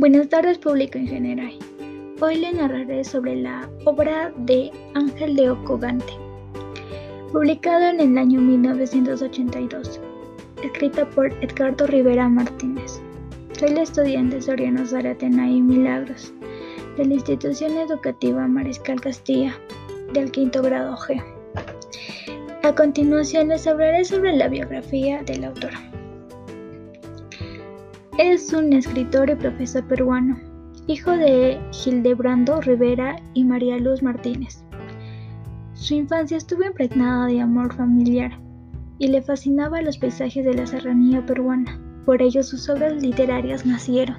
[0.00, 1.52] Buenas tardes público en general.
[2.22, 6.14] Hoy le narraré sobre la obra de Ángel de Ocogante,
[7.30, 10.00] publicado en el año 1982,
[10.64, 13.02] escrita por Edgardo Rivera Martínez.
[13.58, 16.32] Soy la estudiante Soriano Zaratena y Milagros,
[16.96, 19.54] de la institución educativa Mariscal Castilla,
[20.14, 21.22] del quinto grado G.
[22.62, 25.89] A continuación les hablaré sobre la biografía del autor.
[28.22, 30.38] Es un escritor y profesor peruano,
[30.86, 34.62] hijo de Gildebrando Rivera y María Luz Martínez.
[35.72, 38.38] Su infancia estuvo impregnada de amor familiar
[38.98, 44.18] y le fascinaba los paisajes de la serranía peruana, por ello sus obras literarias nacieron.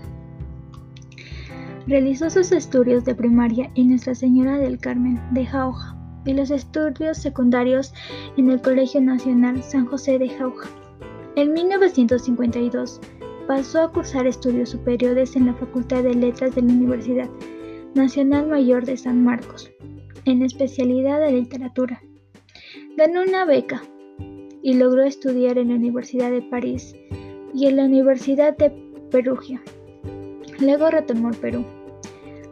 [1.86, 7.20] Realizó sus estudios de primaria en Nuestra Señora del Carmen de Jauja y los estudios
[7.20, 7.94] secundarios
[8.36, 10.68] en el Colegio Nacional San José de Jauja.
[11.36, 12.99] En 1952
[13.41, 17.29] pasó a cursar estudios superiores en la Facultad de Letras de la Universidad
[17.93, 19.71] Nacional Mayor de San Marcos,
[20.26, 22.01] en especialidad de literatura.
[22.98, 23.82] Ganó una beca
[24.62, 26.96] y logró estudiar en la Universidad de París
[27.54, 28.71] y en la Universidad de
[29.12, 29.62] Perugia.
[30.60, 31.66] Luego retornó al Perú,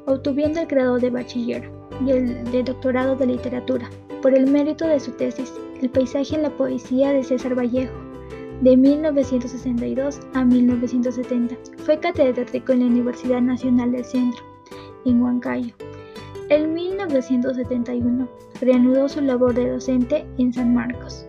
[0.08, 1.70] obtuviendo el grado de bachiller
[2.06, 3.90] y el de doctorado de literatura
[4.22, 8.09] por el mérito de su tesis El paisaje en la poesía de César Vallejo
[8.62, 11.56] de 1962 a 1970.
[11.78, 14.44] Fue catedrático en la Universidad Nacional del Centro,
[15.06, 15.74] en Huancayo.
[16.50, 18.28] En 1971
[18.60, 21.26] reanudó su labor de docente en San Marcos.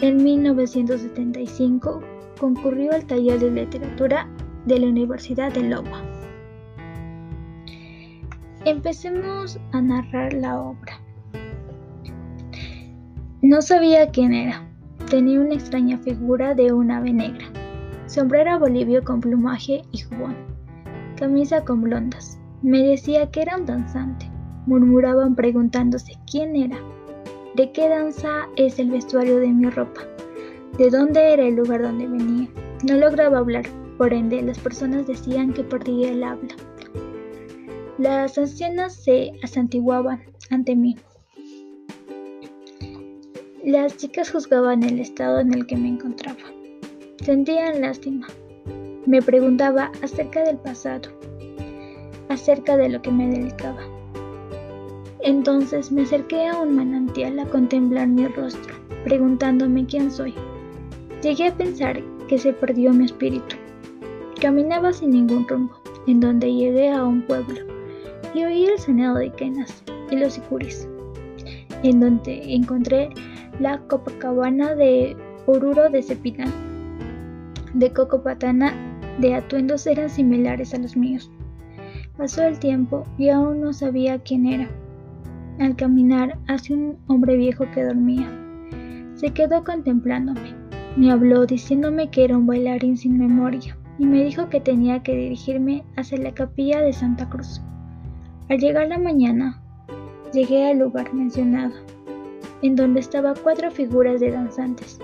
[0.00, 2.00] En 1975
[2.40, 4.28] concurrió al taller de literatura
[4.66, 6.02] de la Universidad de Loma.
[8.64, 11.00] Empecemos a narrar la obra.
[13.42, 14.65] No sabía quién era
[15.10, 17.46] Tenía una extraña figura de un ave negra,
[18.06, 20.34] sombrero bolivio con plumaje y jubón,
[21.16, 22.40] camisa con blondas.
[22.60, 24.28] Me decía que era un danzante.
[24.66, 26.76] Murmuraban preguntándose quién era,
[27.54, 30.00] de qué danza es el vestuario de mi ropa,
[30.76, 32.48] de dónde era el lugar donde venía.
[32.82, 33.64] No lograba hablar,
[33.98, 36.56] por ende las personas decían que perdía el habla.
[37.96, 40.96] Las ancianas se asantiguaban ante mí,
[43.72, 46.38] las chicas juzgaban el estado en el que me encontraba.
[47.24, 48.28] Sentían lástima.
[49.06, 51.10] Me preguntaba acerca del pasado,
[52.28, 53.80] acerca de lo que me dedicaba.
[55.20, 58.72] Entonces me acerqué a un manantial a contemplar mi rostro,
[59.02, 60.32] preguntándome quién soy.
[61.20, 63.56] Llegué a pensar que se perdió mi espíritu.
[64.40, 65.74] Caminaba sin ningún rumbo,
[66.06, 67.62] en donde llegué a un pueblo
[68.32, 70.86] y oí el sonido de quenas y los sicuris,
[71.82, 73.10] en donde encontré
[73.60, 76.52] la Copacabana de Oruro de Cepitán,
[77.72, 78.74] de Cocopatana,
[79.18, 81.30] de atuendos eran similares a los míos.
[82.18, 84.68] Pasó el tiempo y aún no sabía quién era.
[85.58, 88.28] Al caminar hacia un hombre viejo que dormía,
[89.14, 90.54] se quedó contemplándome.
[90.96, 95.14] Me habló diciéndome que era un bailarín sin memoria y me dijo que tenía que
[95.14, 97.62] dirigirme hacia la capilla de Santa Cruz.
[98.50, 99.62] Al llegar la mañana,
[100.32, 101.72] llegué al lugar mencionado
[102.66, 104.98] en donde estaban cuatro figuras de danzantes,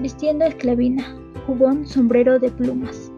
[0.00, 1.16] vistiendo esclavina,
[1.46, 3.12] jubón, sombrero de plumas,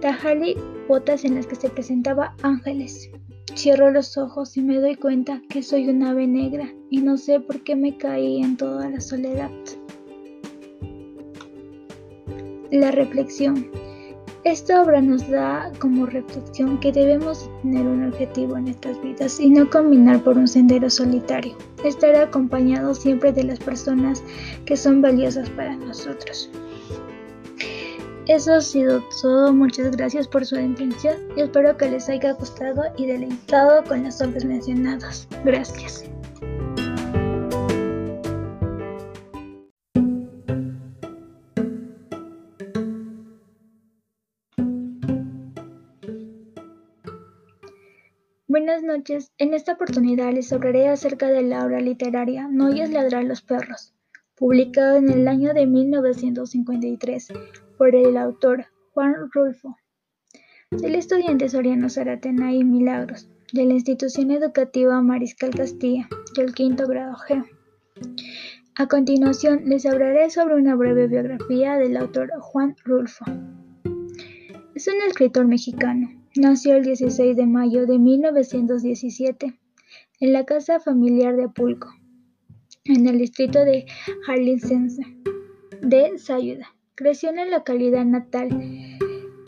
[0.00, 0.56] tajali,
[0.88, 3.10] botas en las que se presentaba ángeles.
[3.54, 7.40] Cierro los ojos y me doy cuenta que soy un ave negra y no sé
[7.40, 9.50] por qué me caí en toda la soledad.
[12.70, 13.79] La reflexión.
[14.44, 19.50] Esta obra nos da como reflexión que debemos tener un objetivo en estas vidas y
[19.50, 21.54] no caminar por un sendero solitario.
[21.84, 24.22] Estar acompañado siempre de las personas
[24.64, 26.48] que son valiosas para nosotros.
[28.28, 29.52] Eso ha sido todo.
[29.52, 34.22] Muchas gracias por su atención y espero que les haya gustado y deleitado con las
[34.22, 35.28] obras mencionadas.
[35.44, 36.04] Gracias.
[48.90, 49.32] Noches.
[49.38, 53.94] En esta oportunidad les hablaré acerca de la obra literaria No oyes ladrar los perros,
[54.34, 57.28] publicada en el año de 1953
[57.78, 59.76] por el autor Juan Rulfo.
[60.76, 67.14] Soy estudiante Soriano Zaratena y Milagros de la institución educativa Mariscal Castilla del quinto grado
[67.28, 67.44] G.
[68.76, 73.24] A continuación les hablaré sobre una breve biografía del autor Juan Rulfo.
[74.74, 79.58] Es un escritor mexicano Nació el 16 de mayo de 1917
[80.20, 81.88] en la casa familiar de Apulco,
[82.84, 83.86] en el distrito de
[84.26, 85.02] Jalisciense
[85.82, 86.68] de Sayuda.
[86.94, 88.48] Creció en la localidad natal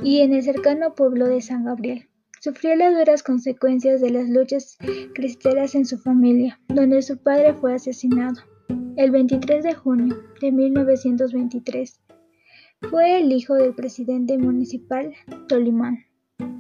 [0.03, 2.09] y en el cercano pueblo de San Gabriel.
[2.41, 4.77] Sufrió las duras consecuencias de las luchas
[5.15, 8.43] cristeras en su familia, donde su padre fue asesinado.
[8.97, 12.01] El 23 de junio de 1923
[12.91, 15.13] fue el hijo del presidente municipal,
[15.47, 16.07] Tolimán,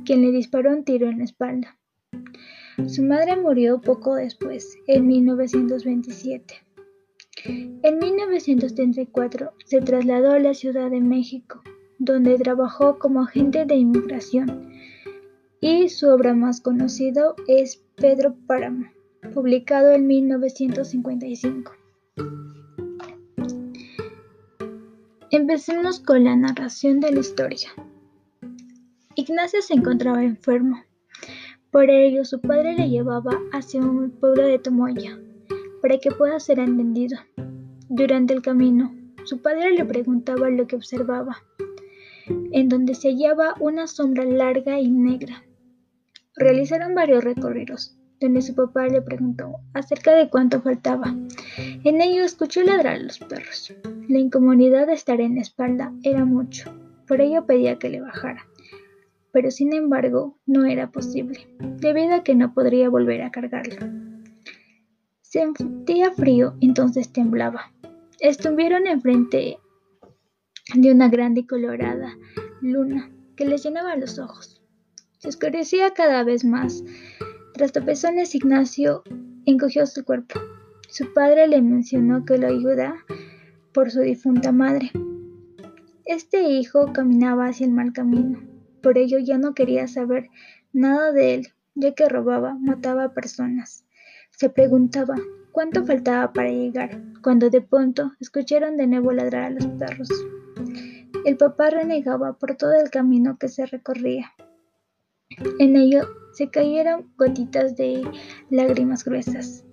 [0.04, 1.78] quien le disparó un tiro en la espalda.
[2.86, 6.54] Su madre murió poco después, en 1927.
[7.44, 11.62] En 1934 se trasladó a la Ciudad de México,
[11.98, 14.70] donde trabajó como agente de inmigración,
[15.60, 18.86] y su obra más conocido es Pedro Páramo,
[19.34, 21.72] publicado en 1955.
[25.30, 27.70] Empecemos con la narración de la historia.
[29.14, 30.82] Ignacio se encontraba enfermo.
[31.70, 35.19] Por ello, su padre le llevaba hacia un pueblo de Tomoya
[35.82, 37.19] para que pueda ser entendido.
[37.91, 38.94] Durante el camino,
[39.25, 41.43] su padre le preguntaba lo que observaba,
[42.53, 45.44] en donde se hallaba una sombra larga y negra.
[46.37, 51.15] Realizaron varios recorridos, donde su papá le preguntó acerca de cuánto faltaba.
[51.85, 53.75] En ello escuchó ladrar a los perros.
[54.08, 56.73] La incomodidad de estar en la espalda era mucho,
[57.06, 58.47] por ello pedía que le bajara.
[59.32, 61.49] Pero sin embargo no era posible,
[61.79, 63.87] debido a que no podría volver a cargarlo.
[65.23, 67.73] Sentía frío, entonces temblaba.
[68.20, 69.58] Estuvieron enfrente
[70.75, 72.17] de una grande y colorada
[72.61, 74.62] luna que les llenaba los ojos.
[75.19, 76.84] Se oscurecía cada vez más.
[77.55, 79.02] Tras topezones, Ignacio
[79.46, 80.40] encogió su cuerpo.
[80.88, 82.94] Su padre le mencionó que lo ayuda
[83.73, 84.90] por su difunta madre.
[86.05, 88.40] Este hijo caminaba hacia el mal camino,
[88.82, 90.29] por ello ya no quería saber
[90.73, 93.84] nada de él, ya que robaba, mataba a personas.
[94.31, 95.17] Se preguntaba
[95.52, 100.08] cuánto faltaba para llegar, cuando de pronto escucharon de nuevo ladrar a los perros.
[101.25, 104.32] El papá renegaba por todo el camino que se recorría.
[105.58, 108.02] En ello se cayeron gotitas de
[108.50, 109.64] lágrimas gruesas.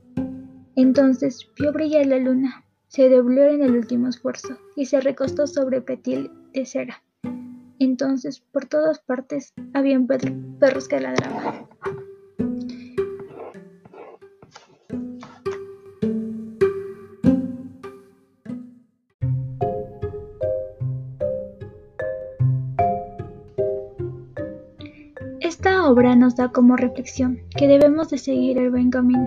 [0.75, 5.79] Entonces vio brillar la luna se dobló en el último esfuerzo y se recostó sobre
[5.81, 7.03] petil de cera.
[7.79, 11.67] Entonces, por todas partes, habían perros que ladraban.
[25.39, 29.25] Esta obra nos da como reflexión que debemos de seguir el buen camino.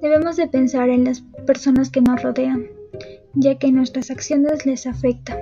[0.00, 2.66] Debemos de pensar en las personas que nos rodean,
[3.34, 5.38] ya que nuestras acciones les afectan.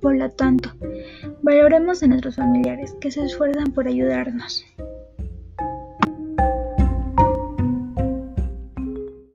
[0.00, 0.70] Por lo tanto,
[1.42, 4.64] valoremos a nuestros familiares que se esfuerzan por ayudarnos.